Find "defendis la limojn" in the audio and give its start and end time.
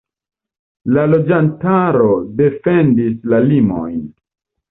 2.41-4.01